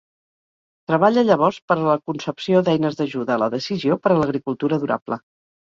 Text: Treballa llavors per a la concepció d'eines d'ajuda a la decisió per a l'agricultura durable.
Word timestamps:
Treballa 0.91 1.23
llavors 1.27 1.59
per 1.73 1.77
a 1.83 1.83
la 1.89 1.99
concepció 2.11 2.63
d'eines 2.71 2.99
d'ajuda 3.03 3.37
a 3.39 3.39
la 3.45 3.53
decisió 3.59 4.01
per 4.03 4.17
a 4.17 4.21
l'agricultura 4.25 4.85
durable. 4.89 5.23